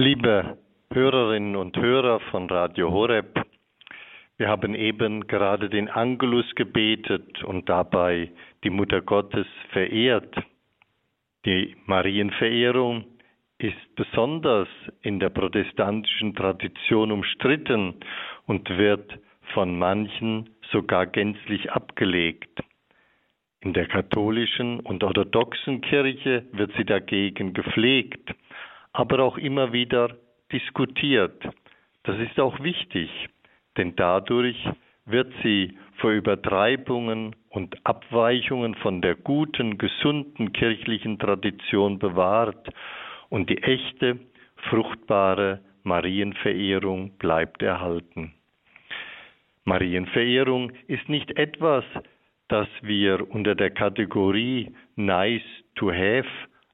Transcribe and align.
Liebe 0.00 0.56
Hörerinnen 0.94 1.56
und 1.56 1.76
Hörer 1.76 2.20
von 2.30 2.48
Radio 2.48 2.90
Horeb, 2.90 3.38
wir 4.38 4.48
haben 4.48 4.74
eben 4.74 5.26
gerade 5.26 5.68
den 5.68 5.90
Angelus 5.90 6.46
gebetet 6.54 7.44
und 7.44 7.68
dabei 7.68 8.30
die 8.64 8.70
Mutter 8.70 9.02
Gottes 9.02 9.46
verehrt. 9.72 10.34
Die 11.44 11.76
Marienverehrung 11.84 13.04
ist 13.58 13.94
besonders 13.94 14.68
in 15.02 15.20
der 15.20 15.28
protestantischen 15.28 16.34
Tradition 16.34 17.12
umstritten 17.12 17.96
und 18.46 18.70
wird 18.70 19.18
von 19.52 19.78
manchen 19.78 20.48
sogar 20.72 21.08
gänzlich 21.08 21.72
abgelegt. 21.72 22.58
In 23.60 23.74
der 23.74 23.86
katholischen 23.86 24.80
und 24.80 25.04
orthodoxen 25.04 25.82
Kirche 25.82 26.46
wird 26.52 26.72
sie 26.78 26.86
dagegen 26.86 27.52
gepflegt, 27.52 28.34
aber 28.92 29.20
auch 29.20 29.38
immer 29.38 29.72
wieder 29.72 30.16
diskutiert. 30.52 31.42
Das 32.04 32.18
ist 32.18 32.38
auch 32.40 32.60
wichtig, 32.60 33.10
denn 33.76 33.94
dadurch 33.96 34.56
wird 35.06 35.32
sie 35.42 35.76
vor 35.96 36.12
Übertreibungen 36.12 37.36
und 37.50 37.76
Abweichungen 37.84 38.74
von 38.76 39.02
der 39.02 39.14
guten, 39.14 39.78
gesunden 39.78 40.52
kirchlichen 40.52 41.18
Tradition 41.18 41.98
bewahrt 41.98 42.68
und 43.28 43.50
die 43.50 43.62
echte, 43.62 44.18
fruchtbare 44.68 45.60
Marienverehrung 45.82 47.16
bleibt 47.18 47.62
erhalten. 47.62 48.34
Marienverehrung 49.64 50.72
ist 50.86 51.08
nicht 51.08 51.36
etwas, 51.38 51.84
das 52.48 52.68
wir 52.82 53.30
unter 53.30 53.54
der 53.54 53.70
Kategorie 53.70 54.74
nice 54.96 55.42
to 55.76 55.90
have 55.92 56.28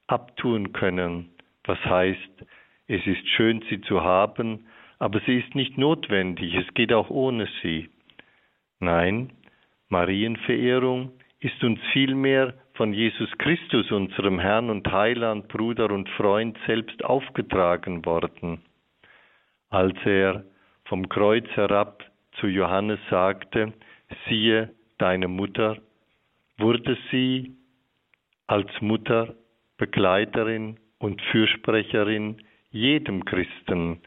abtun 0.06 0.72
können, 0.72 1.30
was 1.66 1.78
heißt, 1.84 2.46
es 2.88 3.06
ist 3.06 3.28
schön, 3.30 3.62
sie 3.68 3.80
zu 3.82 4.02
haben, 4.02 4.66
aber 4.98 5.20
sie 5.26 5.38
ist 5.38 5.54
nicht 5.54 5.76
notwendig, 5.76 6.54
es 6.54 6.72
geht 6.74 6.92
auch 6.92 7.10
ohne 7.10 7.48
sie. 7.62 7.90
Nein, 8.78 9.32
Marienverehrung 9.88 11.12
ist 11.40 11.62
uns 11.62 11.80
vielmehr 11.92 12.54
von 12.74 12.92
Jesus 12.92 13.30
Christus, 13.38 13.90
unserem 13.90 14.38
Herrn 14.38 14.70
und 14.70 14.90
Heiland, 14.90 15.48
Bruder 15.48 15.90
und 15.90 16.08
Freund, 16.10 16.58
selbst 16.66 17.04
aufgetragen 17.04 18.04
worden. 18.04 18.60
Als 19.70 19.96
er 20.04 20.44
vom 20.84 21.08
Kreuz 21.08 21.46
herab 21.54 22.04
zu 22.40 22.46
Johannes 22.46 23.00
sagte, 23.10 23.72
siehe 24.28 24.74
deine 24.98 25.28
Mutter, 25.28 25.78
wurde 26.58 26.96
sie 27.10 27.56
als 28.46 28.70
Mutter, 28.80 29.34
Begleiterin 29.78 30.78
und 30.98 31.20
Fürsprecherin 31.30 32.42
jedem 32.70 33.24
Christen, 33.24 34.00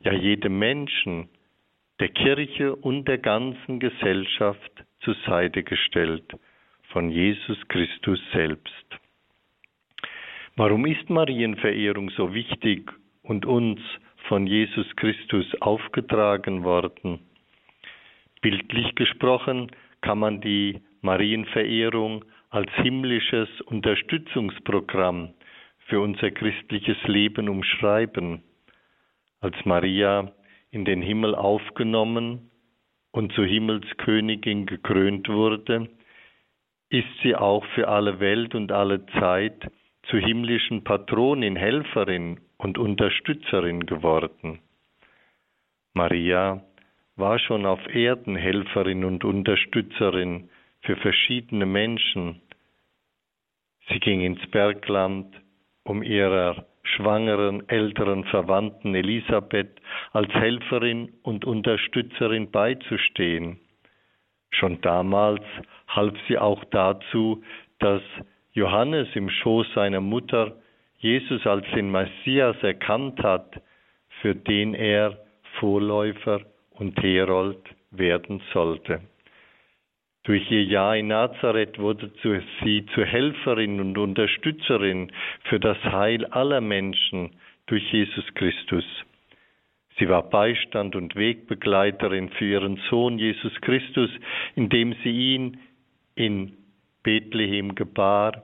ja 0.00 0.12
jedem 0.12 0.58
Menschen, 0.58 1.28
der 1.98 2.08
Kirche 2.08 2.74
und 2.74 3.06
der 3.06 3.18
ganzen 3.18 3.78
Gesellschaft 3.78 4.72
zur 5.00 5.14
Seite 5.26 5.62
gestellt 5.62 6.24
von 6.88 7.10
Jesus 7.10 7.58
Christus 7.68 8.18
selbst. 8.32 8.86
Warum 10.56 10.86
ist 10.86 11.08
Marienverehrung 11.08 12.10
so 12.10 12.34
wichtig 12.34 12.90
und 13.22 13.46
uns 13.46 13.80
von 14.28 14.46
Jesus 14.46 14.86
Christus 14.96 15.46
aufgetragen 15.60 16.64
worden? 16.64 17.20
Bildlich 18.40 18.94
gesprochen 18.94 19.70
kann 20.00 20.18
man 20.18 20.40
die 20.40 20.80
Marienverehrung 21.02 22.24
als 22.50 22.70
himmlisches 22.76 23.48
Unterstützungsprogramm 23.62 25.34
für 25.90 26.00
unser 26.00 26.30
christliches 26.30 26.96
Leben 27.04 27.48
umschreiben. 27.48 28.42
Als 29.40 29.56
Maria 29.64 30.32
in 30.70 30.84
den 30.84 31.02
Himmel 31.02 31.34
aufgenommen 31.34 32.50
und 33.10 33.32
zur 33.32 33.44
Himmelskönigin 33.44 34.66
gekrönt 34.66 35.28
wurde, 35.28 35.90
ist 36.90 37.08
sie 37.22 37.34
auch 37.34 37.64
für 37.74 37.88
alle 37.88 38.20
Welt 38.20 38.54
und 38.54 38.70
alle 38.72 39.04
Zeit 39.18 39.70
zur 40.04 40.20
himmlischen 40.20 40.84
Patronin, 40.84 41.56
Helferin 41.56 42.40
und 42.56 42.78
Unterstützerin 42.78 43.84
geworden. 43.84 44.60
Maria 45.92 46.64
war 47.16 47.38
schon 47.40 47.66
auf 47.66 47.84
Erden 47.92 48.36
Helferin 48.36 49.04
und 49.04 49.24
Unterstützerin 49.24 50.50
für 50.82 50.96
verschiedene 50.96 51.66
Menschen. 51.66 52.40
Sie 53.88 53.98
ging 53.98 54.20
ins 54.20 54.46
Bergland, 54.50 55.34
um 55.90 56.04
ihrer 56.04 56.66
schwangeren 56.84 57.68
älteren 57.68 58.22
Verwandten 58.24 58.94
Elisabeth 58.94 59.70
als 60.12 60.32
Helferin 60.32 61.12
und 61.22 61.44
Unterstützerin 61.44 62.52
beizustehen. 62.52 63.58
Schon 64.52 64.80
damals 64.82 65.42
half 65.88 66.14
sie 66.28 66.38
auch 66.38 66.62
dazu, 66.70 67.42
dass 67.80 68.02
Johannes 68.52 69.08
im 69.14 69.28
Schoß 69.28 69.66
seiner 69.74 70.00
Mutter 70.00 70.52
Jesus 70.98 71.44
als 71.44 71.66
den 71.74 71.90
Messias 71.90 72.56
erkannt 72.62 73.20
hat, 73.24 73.60
für 74.20 74.36
den 74.36 74.74
er 74.74 75.18
Vorläufer 75.58 76.40
und 76.70 77.02
Herold 77.02 77.62
werden 77.90 78.40
sollte. 78.52 79.00
Durch 80.24 80.50
ihr 80.50 80.64
Jahr 80.64 80.96
in 80.96 81.08
Nazareth 81.08 81.78
wurde 81.78 82.10
sie 82.62 82.84
zur 82.94 83.06
Helferin 83.06 83.80
und 83.80 83.96
Unterstützerin 83.96 85.10
für 85.44 85.58
das 85.58 85.82
Heil 85.84 86.26
aller 86.26 86.60
Menschen 86.60 87.30
durch 87.66 87.90
Jesus 87.90 88.26
Christus. 88.34 88.84
Sie 89.98 90.08
war 90.08 90.28
Beistand 90.28 90.94
und 90.94 91.16
Wegbegleiterin 91.16 92.28
für 92.30 92.44
ihren 92.44 92.76
Sohn 92.90 93.18
Jesus 93.18 93.58
Christus, 93.62 94.10
indem 94.56 94.94
sie 95.02 95.34
ihn 95.34 95.58
in 96.14 96.56
Bethlehem 97.02 97.74
gebar, 97.74 98.42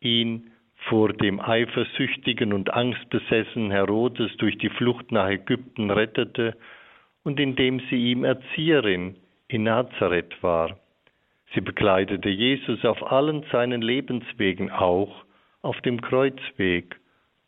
ihn 0.00 0.50
vor 0.88 1.12
dem 1.12 1.40
eifersüchtigen 1.40 2.52
und 2.52 2.72
angstbesessenen 2.72 3.70
Herodes 3.70 4.34
durch 4.38 4.56
die 4.58 4.70
Flucht 4.70 5.12
nach 5.12 5.28
Ägypten 5.28 5.90
rettete 5.90 6.56
und 7.22 7.38
indem 7.38 7.80
sie 7.90 8.12
ihm 8.12 8.24
Erzieherin 8.24 9.16
in 9.48 9.64
Nazareth 9.64 10.42
war. 10.42 10.78
Sie 11.54 11.60
begleitete 11.60 12.28
Jesus 12.28 12.84
auf 12.84 13.10
allen 13.10 13.44
seinen 13.50 13.82
Lebenswegen, 13.82 14.70
auch 14.70 15.24
auf 15.62 15.80
dem 15.80 16.00
Kreuzweg 16.00 16.96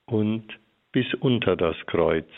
und 0.06 0.44
bis 0.92 1.12
unter 1.14 1.56
das 1.56 1.76
Kreuz. 1.86 2.28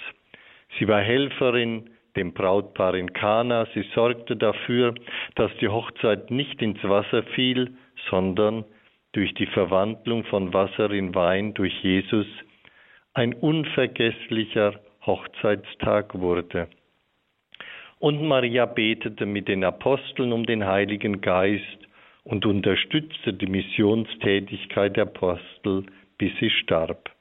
Sie 0.78 0.88
war 0.88 1.00
Helferin 1.00 1.90
dem 2.16 2.32
Brautpaar 2.32 2.94
in 2.94 3.12
Kana. 3.12 3.66
Sie 3.74 3.84
sorgte 3.94 4.36
dafür, 4.36 4.94
dass 5.34 5.50
die 5.60 5.68
Hochzeit 5.68 6.30
nicht 6.30 6.60
ins 6.60 6.82
Wasser 6.84 7.22
fiel, 7.34 7.74
sondern 8.10 8.64
durch 9.12 9.32
die 9.34 9.46
Verwandlung 9.46 10.24
von 10.24 10.52
Wasser 10.52 10.90
in 10.90 11.14
Wein 11.14 11.54
durch 11.54 11.82
Jesus 11.82 12.26
ein 13.14 13.34
unvergesslicher 13.34 14.80
Hochzeitstag 15.04 16.14
wurde. 16.18 16.68
Und 18.02 18.20
Maria 18.20 18.66
betete 18.66 19.26
mit 19.26 19.46
den 19.46 19.62
Aposteln 19.62 20.32
um 20.32 20.44
den 20.44 20.66
Heiligen 20.66 21.20
Geist 21.20 21.78
und 22.24 22.44
unterstützte 22.44 23.32
die 23.32 23.46
Missionstätigkeit 23.46 24.96
der 24.96 25.04
Apostel, 25.04 25.84
bis 26.18 26.32
sie 26.40 26.50
starb. 26.50 27.12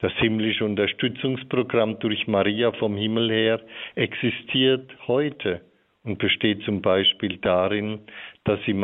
Das 0.00 0.12
himmlische 0.14 0.64
Unterstützungsprogramm 0.64 2.00
durch 2.00 2.26
Maria 2.26 2.72
vom 2.72 2.96
Himmel 2.96 3.30
her 3.30 3.60
existiert 3.94 4.90
heute 5.06 5.60
und 6.02 6.18
besteht 6.18 6.64
zum 6.64 6.82
Beispiel 6.82 7.36
darin, 7.36 8.00
dass 8.42 8.58
sie, 8.66 8.74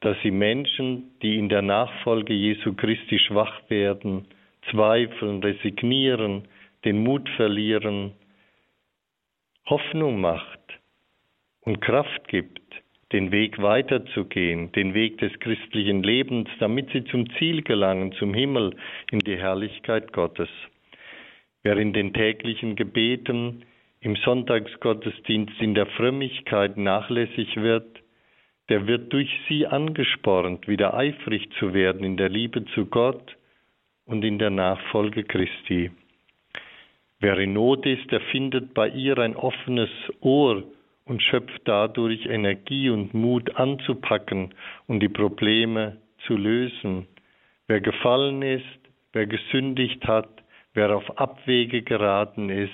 dass 0.00 0.16
sie 0.22 0.30
Menschen, 0.30 1.10
die 1.20 1.36
in 1.36 1.50
der 1.50 1.60
Nachfolge 1.60 2.32
Jesu 2.32 2.72
Christi 2.72 3.18
schwach 3.18 3.60
werden, 3.68 4.24
zweifeln, 4.70 5.42
resignieren, 5.42 6.48
den 6.86 7.04
Mut 7.04 7.28
verlieren, 7.36 8.12
Hoffnung 9.68 10.20
macht 10.20 10.55
und 11.66 11.80
Kraft 11.80 12.28
gibt, 12.28 12.62
den 13.12 13.32
Weg 13.32 13.60
weiterzugehen, 13.60 14.72
den 14.72 14.94
Weg 14.94 15.18
des 15.18 15.38
christlichen 15.40 16.02
Lebens, 16.02 16.48
damit 16.60 16.90
sie 16.92 17.04
zum 17.04 17.28
Ziel 17.38 17.62
gelangen, 17.62 18.12
zum 18.12 18.32
Himmel, 18.32 18.74
in 19.10 19.18
die 19.18 19.36
Herrlichkeit 19.36 20.12
Gottes. 20.12 20.48
Wer 21.62 21.76
in 21.76 21.92
den 21.92 22.14
täglichen 22.14 22.76
Gebeten, 22.76 23.64
im 24.00 24.14
Sonntagsgottesdienst, 24.16 25.60
in 25.60 25.74
der 25.74 25.86
Frömmigkeit 25.86 26.76
nachlässig 26.76 27.56
wird, 27.56 28.00
der 28.68 28.86
wird 28.86 29.12
durch 29.12 29.30
sie 29.48 29.66
angespornt, 29.66 30.68
wieder 30.68 30.94
eifrig 30.94 31.48
zu 31.58 31.74
werden 31.74 32.04
in 32.04 32.16
der 32.16 32.28
Liebe 32.28 32.64
zu 32.74 32.86
Gott 32.86 33.36
und 34.04 34.24
in 34.24 34.38
der 34.38 34.50
Nachfolge 34.50 35.24
Christi. 35.24 35.90
Wer 37.18 37.38
in 37.38 37.54
Not 37.54 37.86
ist, 37.86 38.10
der 38.12 38.20
findet 38.20 38.74
bei 38.74 38.88
ihr 38.88 39.18
ein 39.18 39.34
offenes 39.34 39.90
Ohr 40.20 40.62
und 41.06 41.22
schöpft 41.22 41.62
dadurch 41.64 42.26
Energie 42.26 42.90
und 42.90 43.14
Mut 43.14 43.56
anzupacken 43.56 44.54
und 44.86 45.00
die 45.00 45.08
Probleme 45.08 45.96
zu 46.26 46.36
lösen. 46.36 47.06
Wer 47.68 47.80
gefallen 47.80 48.42
ist, 48.42 48.64
wer 49.12 49.26
gesündigt 49.26 50.06
hat, 50.06 50.28
wer 50.74 50.94
auf 50.94 51.18
Abwege 51.18 51.82
geraten 51.82 52.50
ist, 52.50 52.72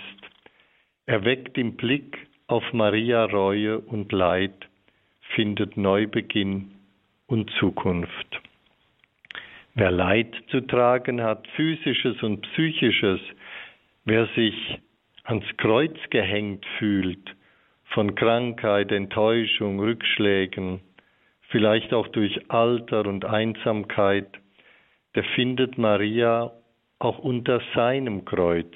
erweckt 1.07 1.57
im 1.59 1.77
Blick 1.77 2.27
auf 2.47 2.65
Maria 2.73 3.25
Reue 3.27 3.79
und 3.79 4.13
Leid, 4.13 4.69
findet 5.35 5.77
Neubeginn 5.77 6.73
und 7.27 7.51
Zukunft. 7.59 8.41
Wer 9.75 9.91
Leid 9.91 10.35
zu 10.51 10.61
tragen 10.61 11.23
hat, 11.23 11.47
physisches 11.57 12.23
und 12.23 12.43
psychisches, 12.43 13.21
wer 14.05 14.27
sich 14.35 14.55
ans 15.25 15.47
Kreuz 15.57 15.97
gehängt 16.11 16.67
fühlt, 16.79 17.35
von 17.95 18.15
Krankheit, 18.15 18.91
Enttäuschung, 18.93 19.81
Rückschlägen, 19.81 20.81
vielleicht 21.49 21.93
auch 21.93 22.09
durch 22.09 22.51
Alter 22.51 23.07
und 23.07 23.25
Einsamkeit, 23.25 24.29
der 25.15 25.25
findet 25.35 25.79
Maria 25.79 26.53
auch 26.99 27.19
unter 27.19 27.61
seinem 27.75 28.25
Kreuz 28.25 28.73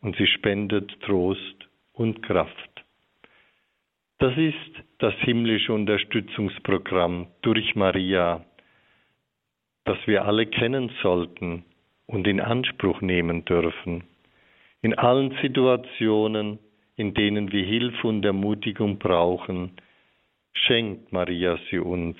und 0.00 0.16
sie 0.16 0.26
spendet 0.26 1.00
Trost 1.02 1.68
und 1.92 2.22
Kraft. 2.22 2.84
Das 4.18 4.36
ist 4.36 4.56
das 4.98 5.14
himmlische 5.20 5.72
Unterstützungsprogramm 5.72 7.26
durch 7.42 7.74
Maria, 7.74 8.44
das 9.84 9.98
wir 10.06 10.24
alle 10.24 10.46
kennen 10.46 10.90
sollten 11.02 11.64
und 12.06 12.26
in 12.26 12.40
Anspruch 12.40 13.00
nehmen 13.00 13.44
dürfen. 13.44 14.04
In 14.82 14.94
allen 14.94 15.36
Situationen, 15.42 16.58
in 16.96 17.14
denen 17.14 17.52
wir 17.52 17.64
Hilfe 17.64 18.06
und 18.06 18.24
Ermutigung 18.24 18.98
brauchen, 18.98 19.72
schenkt 20.52 21.12
Maria 21.12 21.58
sie 21.70 21.78
uns, 21.78 22.16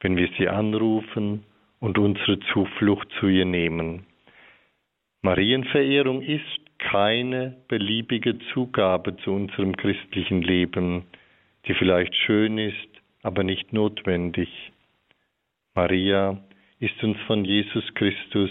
wenn 0.00 0.16
wir 0.16 0.28
sie 0.38 0.48
anrufen 0.48 1.44
und 1.80 1.98
unsere 1.98 2.38
Zuflucht 2.52 3.08
zu 3.18 3.28
ihr 3.28 3.44
nehmen. 3.44 4.06
Marienverehrung 5.22 6.22
ist 6.22 6.60
keine 6.78 7.56
beliebige 7.68 8.38
Zugabe 8.52 9.16
zu 9.18 9.32
unserem 9.32 9.76
christlichen 9.76 10.42
Leben, 10.42 11.04
die 11.66 11.74
vielleicht 11.74 12.14
schön 12.14 12.58
ist, 12.58 12.88
aber 13.22 13.44
nicht 13.44 13.72
notwendig. 13.72 14.48
Maria 15.74 16.42
ist 16.80 17.02
uns 17.02 17.16
von 17.26 17.44
Jesus 17.44 17.84
Christus 17.94 18.50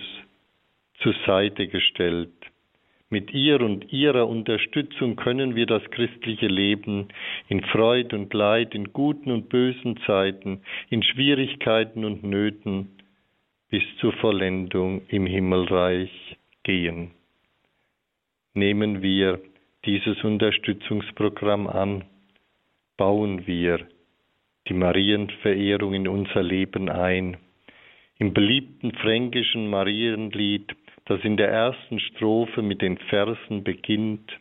zur 1.00 1.14
Seite 1.25 1.68
gestellt. 1.68 2.31
Mit 3.13 3.34
ihr 3.34 3.60
und 3.60 3.92
ihrer 3.92 4.25
Unterstützung 4.25 5.18
können 5.18 5.54
wir 5.54 5.66
das 5.66 5.84
christliche 5.92 6.48
Leben 6.48 7.10
in 7.50 7.62
Freud 7.62 8.16
und 8.16 8.34
Leid, 8.34 8.74
in 8.74 8.94
guten 8.94 9.31
und 9.31 9.50
bösen 9.50 9.98
Zeiten, 10.08 10.62
in 10.90 11.04
Schwierigkeiten 11.04 12.06
und 12.06 12.24
Nöten 12.24 12.88
bis 13.69 13.84
zur 14.00 14.13
Vollendung 14.13 15.02
im 15.10 15.25
Himmelreich 15.25 16.38
gehen. 16.63 17.12
Nehmen 18.54 19.02
wir 19.02 19.42
dieses 19.84 20.24
Unterstützungsprogramm 20.24 21.68
an, 21.68 22.06
bauen 22.96 23.46
wir 23.46 23.88
die 24.69 24.74
Marienverehrung 24.74 25.94
in 25.96 26.07
unser 26.07 26.44
Leben 26.44 26.88
ein. 26.88 27.36
Im 28.19 28.34
beliebten 28.34 28.94
fränkischen 28.94 29.69
Marienlied 29.69 30.74
das 31.06 31.24
in 31.24 31.38
der 31.38 31.50
ersten 31.50 32.00
Strophe 32.00 32.62
mit 32.62 32.81
den 32.81 32.98
Versen 32.98 33.63
beginnt. 33.63 34.31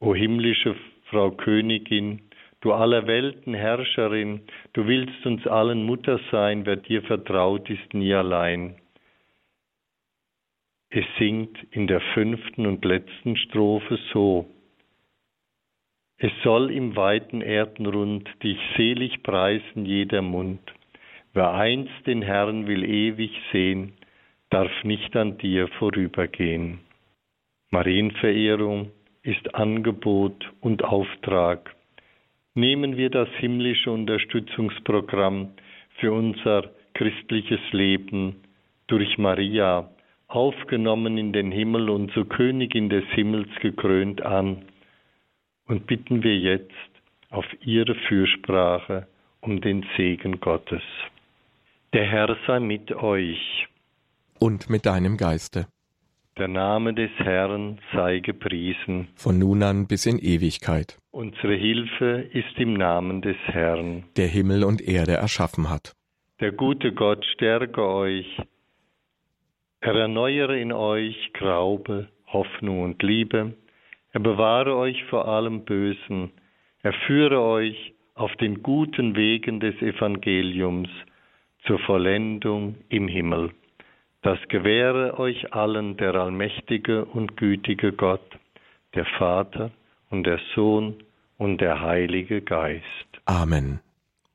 O 0.00 0.14
himmlische 0.14 0.74
Frau 1.04 1.30
Königin, 1.30 2.22
du 2.60 2.72
aller 2.72 3.06
Welten 3.06 3.54
Herrscherin, 3.54 4.40
du 4.72 4.86
willst 4.86 5.26
uns 5.26 5.46
allen 5.46 5.84
Mutter 5.84 6.20
sein, 6.30 6.64
wer 6.66 6.76
dir 6.76 7.02
vertraut 7.02 7.68
ist 7.68 7.94
nie 7.94 8.14
allein. 8.14 8.76
Es 10.90 11.04
singt 11.18 11.56
in 11.70 11.86
der 11.86 12.00
fünften 12.14 12.66
und 12.66 12.84
letzten 12.84 13.36
Strophe 13.36 13.98
so. 14.12 14.46
Es 16.18 16.30
soll 16.44 16.70
im 16.70 16.94
weiten 16.96 17.40
Erdenrund 17.40 18.28
dich 18.42 18.58
selig 18.76 19.22
preisen 19.22 19.86
jeder 19.86 20.22
Mund. 20.22 20.60
Wer 21.32 21.52
einst 21.52 22.06
den 22.06 22.22
Herrn 22.22 22.66
will 22.66 22.84
ewig 22.84 23.32
sehen, 23.50 23.94
darf 24.52 24.70
nicht 24.84 25.16
an 25.16 25.38
dir 25.38 25.66
vorübergehen. 25.78 26.80
Marienverehrung 27.70 28.90
ist 29.22 29.54
Angebot 29.54 30.52
und 30.60 30.84
Auftrag. 30.84 31.74
Nehmen 32.54 32.98
wir 32.98 33.08
das 33.08 33.28
himmlische 33.38 33.90
Unterstützungsprogramm 33.90 35.52
für 35.96 36.12
unser 36.12 36.70
christliches 36.92 37.60
Leben 37.70 38.42
durch 38.88 39.16
Maria, 39.16 39.88
aufgenommen 40.28 41.16
in 41.16 41.32
den 41.32 41.50
Himmel 41.50 41.88
und 41.88 42.12
zur 42.12 42.28
Königin 42.28 42.90
des 42.90 43.04
Himmels 43.12 43.48
gekrönt 43.60 44.20
an, 44.20 44.66
und 45.66 45.86
bitten 45.86 46.22
wir 46.22 46.36
jetzt 46.36 46.70
auf 47.30 47.46
ihre 47.64 47.94
Fürsprache 47.94 49.06
um 49.40 49.62
den 49.62 49.86
Segen 49.96 50.40
Gottes. 50.40 50.82
Der 51.94 52.04
Herr 52.04 52.36
sei 52.46 52.60
mit 52.60 52.92
euch 52.92 53.68
und 54.42 54.68
mit 54.68 54.86
deinem 54.86 55.16
Geiste. 55.16 55.66
Der 56.36 56.48
Name 56.48 56.94
des 56.94 57.10
Herrn 57.18 57.78
sei 57.92 58.18
gepriesen. 58.18 59.06
Von 59.14 59.38
nun 59.38 59.62
an 59.62 59.86
bis 59.86 60.04
in 60.04 60.18
Ewigkeit. 60.18 60.98
Unsere 61.12 61.54
Hilfe 61.54 62.28
ist 62.32 62.58
im 62.58 62.74
Namen 62.74 63.22
des 63.22 63.36
Herrn, 63.44 64.04
der 64.16 64.26
Himmel 64.26 64.64
und 64.64 64.80
Erde 64.80 65.12
erschaffen 65.12 65.70
hat. 65.70 65.92
Der 66.40 66.50
gute 66.50 66.92
Gott 66.92 67.24
stärke 67.34 67.86
euch. 67.86 68.26
Er 69.80 69.94
erneuere 69.94 70.58
in 70.58 70.72
euch 70.72 71.32
Glaube, 71.34 72.08
Hoffnung 72.26 72.82
und 72.82 73.00
Liebe. 73.02 73.52
Er 74.10 74.20
bewahre 74.20 74.74
euch 74.74 75.04
vor 75.04 75.28
allem 75.28 75.64
Bösen. 75.64 76.32
Er 76.82 76.94
führe 77.06 77.40
euch 77.40 77.94
auf 78.14 78.34
den 78.36 78.62
guten 78.62 79.14
Wegen 79.14 79.60
des 79.60 79.76
Evangeliums 79.80 80.88
zur 81.64 81.78
Vollendung 81.80 82.74
im 82.88 83.06
Himmel. 83.06 83.52
Das 84.22 84.38
gewähre 84.48 85.18
euch 85.18 85.52
allen 85.52 85.96
der 85.96 86.14
allmächtige 86.14 87.04
und 87.04 87.36
gütige 87.36 87.92
Gott, 87.92 88.38
der 88.94 89.04
Vater 89.18 89.70
und 90.10 90.24
der 90.24 90.38
Sohn 90.54 91.02
und 91.38 91.60
der 91.60 91.80
Heilige 91.80 92.40
Geist. 92.40 92.84
Amen. 93.24 93.80